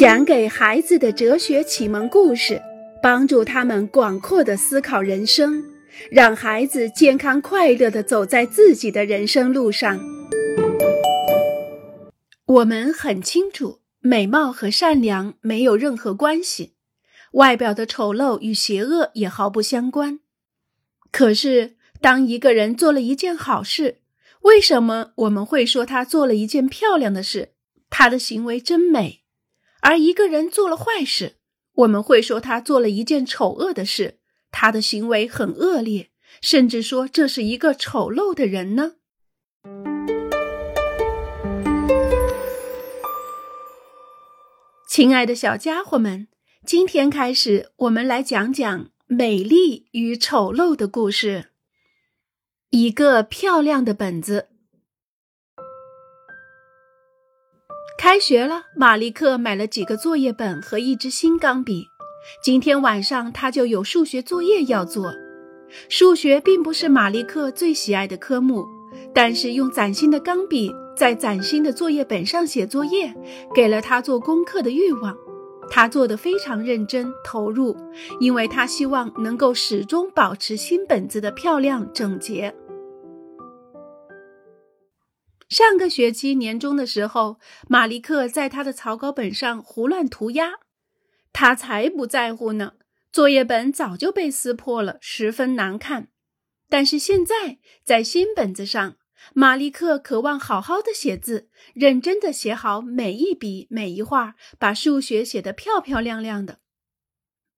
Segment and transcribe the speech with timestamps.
[0.00, 2.62] 讲给孩子的哲学启蒙故事，
[3.02, 5.62] 帮助他们广阔的思考人生，
[6.10, 10.00] 让孩子健康快乐的走在自己的人生路上。
[12.46, 16.72] 我们很清楚，美貌和善良没有任何关系，
[17.32, 20.20] 外表的丑陋与邪恶也毫不相关。
[21.12, 23.98] 可是，当一个人做了一件好事，
[24.40, 27.50] 为什么我们会说他做了一件漂亮的事？
[27.90, 29.19] 他的行为真美。
[29.82, 31.36] 而一个人做了坏事，
[31.72, 34.18] 我们会说他做了一件丑恶的事，
[34.50, 36.10] 他的行为很恶劣，
[36.42, 38.94] 甚至说这是一个丑陋的人呢。
[44.88, 46.28] 亲爱的小家伙们，
[46.66, 51.46] 今天开始，我们来讲讲美丽与丑陋的故事。
[52.70, 54.48] 一个漂亮的本子。
[58.02, 61.90] 开学了，马利克买了几个作业本和一支新钢笔。
[62.42, 65.12] 今天晚上他就有数学作业要做。
[65.90, 68.64] 数学并不是马利克最喜爱的科目，
[69.14, 73.14] 但是用崭新的钢笔在崭新的作业本上写作业，
[73.54, 75.14] 给了他做功课的欲望。
[75.68, 77.76] 他做得非常认真投入，
[78.18, 82.54] 因为他希望能够始终保持新本子的漂亮整洁。
[85.50, 90.52] 上个学期年中的时候，马利克在他的草稿本上胡乱涂鸦，
[91.32, 92.74] 他才不在乎呢。
[93.10, 96.10] 作业本早就被撕破了，十分难看。
[96.68, 98.96] 但是现在在新本子上，
[99.34, 106.60] 马利克渴望好好的写字，认真的写好每一笔每一画，把数学写得漂漂亮亮的。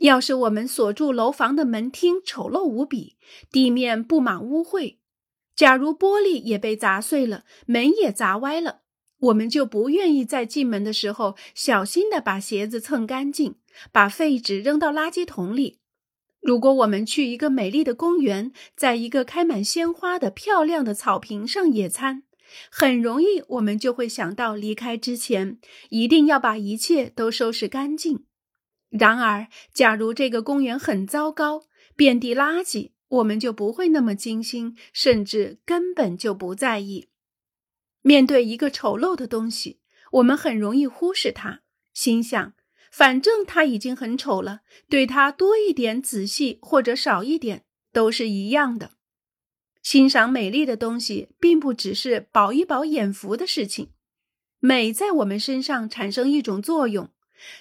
[0.00, 3.16] 要是我们所住楼房的门厅丑陋无比，
[3.50, 4.98] 地面布满污秽。
[5.58, 8.82] 假如玻璃也被砸碎了，门也砸歪了，
[9.18, 13.56] 我们就不愿意在进门的时候小心的把鞋子蹭干净，
[13.90, 15.80] 把废纸扔到垃圾桶里。
[16.40, 22.22] 如果我们去一个美丽的公园，在一个开满鲜花的漂亮的草坪上野餐，
[22.70, 25.58] 很容易我们就会想到离开之前
[25.88, 28.26] 一定要把一切都收拾干净。
[28.90, 31.64] 然而，假如这个公园很糟糕，
[31.96, 32.92] 遍地垃圾。
[33.08, 37.08] 我们就不会那么精心，甚至根本就不在意。
[38.02, 39.80] 面对一个丑陋的东西，
[40.12, 41.60] 我们很容易忽视它，
[41.92, 42.54] 心想：
[42.92, 48.92] 反正它已经很丑了，对它多一点仔细或者少一点都是一样的。
[49.82, 53.92] 欣赏美丽的东西，并不只是饱一饱眼福的事情。
[54.60, 57.10] 美在我们身上产生一种作用，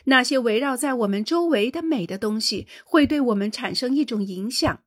[0.06, 4.84] 那些围绕在我们周围的美的东西，会对我们产生一种影响。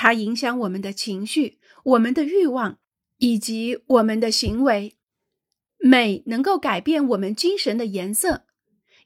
[0.00, 2.78] 它影响我们的情绪、我们的欲望
[3.16, 4.94] 以及我们的行为。
[5.78, 8.44] 美能够改变我们精神的颜色。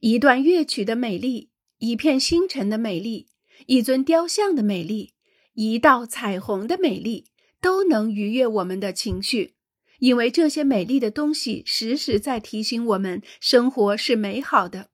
[0.01, 1.49] 一段乐曲的美丽，
[1.79, 3.29] 一片星辰的美丽，
[3.65, 5.15] 一尊雕像的美丽，
[5.55, 7.25] 一道彩虹的美丽，
[7.59, 9.55] 都能愉悦我们的情绪。
[9.99, 14.92] 因为这些美丽的东西时时在提醒我们，生活是美好的。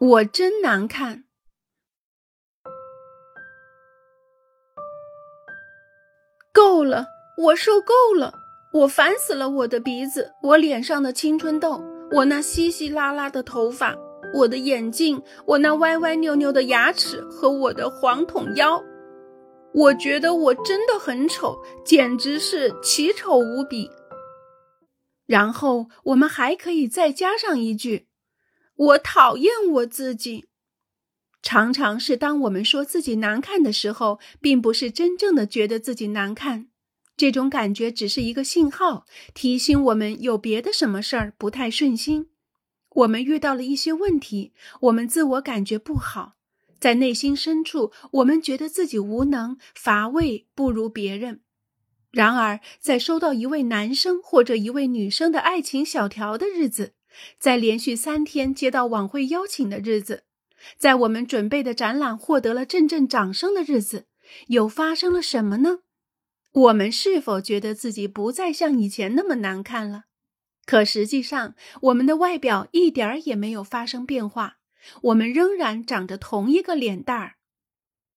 [0.00, 1.24] 我真难看，
[6.52, 8.32] 够了，我受够了，
[8.74, 9.50] 我烦死了！
[9.50, 11.82] 我的鼻子，我脸上的青春痘，
[12.12, 13.96] 我那稀稀拉拉的头发，
[14.34, 18.80] 我的眼镜，我那歪歪扭扭的牙齿和我的黄筒腰，
[19.74, 23.90] 我觉得我真的很丑，简直是奇丑无比。
[25.26, 28.07] 然后我们还可以再加上一句。
[28.78, 30.46] 我讨厌我自己，
[31.42, 36.68] 常常是当我们说自己难看的时候，并不是真正的觉得自己难看，
[37.16, 42.28] 这种感觉只是一个信号，提醒我们有别的什么事儿不太顺心，
[42.90, 44.52] 我们遇到了一些问题，
[44.82, 46.36] 我们自我感觉不好，
[46.78, 51.40] 在内心深处，我们觉得自己无能、乏味，不如别人。
[52.12, 56.94] 然而，在收到一位男生或者一位女生的爱情小条的日子。
[57.38, 60.24] 在连续三天接到晚会邀请的日子，
[60.76, 64.06] 在我们准备的展览获得了阵阵掌声的日子，
[64.48, 65.80] 又发生了什么呢？
[66.52, 70.04] 我们是否觉得自己不再像以前那么难看了？
[70.64, 74.58] 可实际上，我们的外表一点儿也没有发生变化，
[75.02, 77.34] 我们仍然长着同一个脸蛋儿。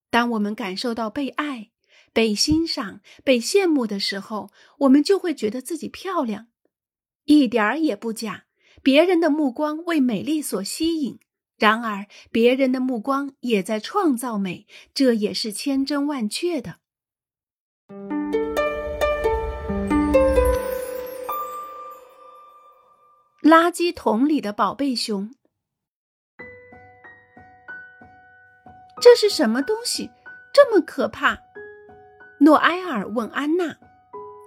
[0.10, 1.72] 当我们感受到被爱、
[2.12, 4.50] 被欣赏、被羡慕的时候，
[4.80, 6.48] 我们就会觉得自己漂亮，
[7.24, 8.46] 一点儿也不假。
[8.84, 11.20] 别人的目光为美丽所吸引，
[11.58, 16.78] 然而别人的目光也在创造美，这也是千真万确的。
[23.42, 25.34] 垃圾桶里的宝贝熊。
[29.02, 30.12] 这是什么东西？
[30.54, 31.40] 这么可怕？
[32.40, 33.78] 诺埃尔问安娜。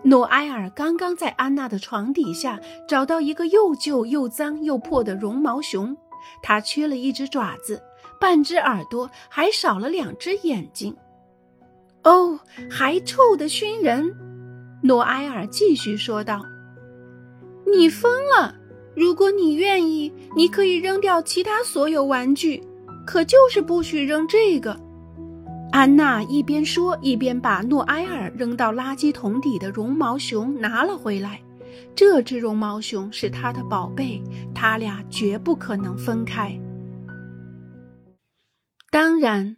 [0.04, 5.96] 诺埃尔刚刚在安娜的床底下找到一个又旧又脏又破的绒毛熊，
[6.42, 7.82] 它缺了一只爪子，
[8.20, 10.94] 半只耳朵，还少了两只眼睛。
[12.02, 12.38] 哦，
[12.70, 14.14] 还臭得熏人！
[14.82, 16.44] 诺埃尔继续说道
[17.66, 18.54] ：“你疯了！
[18.94, 22.62] 如果你愿意，你可以扔掉其他所有玩具。”
[23.06, 24.78] 可就是不许扔这个。
[25.74, 31.42] 安娜一边说，一边把诺埃尔扔到垃圾桶底的绒毛熊拿了回来。
[31.96, 34.22] 这只绒毛熊是她的宝贝，
[34.54, 36.56] 他俩绝不可能分开。
[38.92, 39.56] 当然，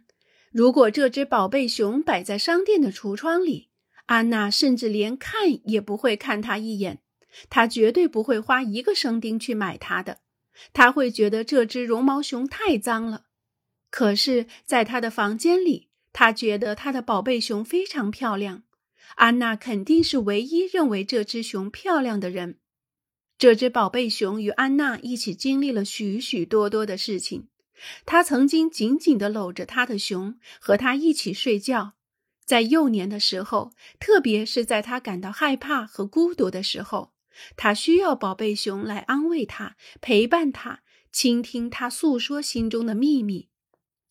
[0.51, 3.69] 如果这只宝贝熊摆在商店的橱窗里，
[4.07, 7.01] 安娜甚至连看也不会看它一眼。
[7.47, 10.17] 她绝对不会花一个生丁去买它的。
[10.73, 13.25] 她会觉得这只绒毛熊太脏了。
[13.91, 15.86] 可是，在他的房间里，
[16.19, 18.63] 他觉得他的宝贝熊非常漂亮。
[19.17, 22.57] 安娜肯定是唯一认为这只熊漂亮的人。
[23.37, 27.49] 这只宝贝熊与安娜一起经历了许许多多的事情。
[28.03, 31.93] 他曾经紧紧地搂着他的熊，和他一起睡觉。
[32.43, 37.13] 在幼年的时候，特别是在他感到害怕和孤独的时候，
[37.55, 40.81] 他需要宝贝熊来安慰他、陪伴他、
[41.11, 43.49] 倾听他诉说心中的秘密。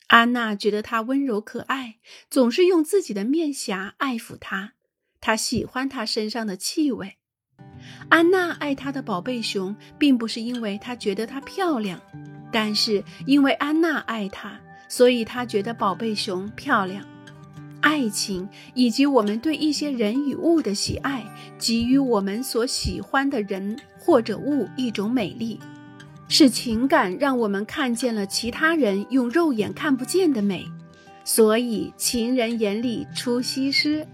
[0.08, 1.96] 安娜觉得他温柔可爱，
[2.30, 4.74] 总是用自己的面颊爱抚他。
[5.20, 7.16] 她喜欢他身上的气味。
[8.08, 12.00] 安娜爱她的宝贝熊，并不是因为她觉得它漂亮，
[12.52, 17.04] 但是因为安娜爱它，所以她觉得宝贝熊漂亮。
[17.80, 21.24] 爱情以及我们对一些人与物的喜爱，
[21.58, 25.58] 给予我们所喜欢的人或者物一种美丽。
[26.28, 30.66] 是情感让我们看见了其他人用肉眼看不见的美，
[31.24, 34.06] 所以情人眼里出西施。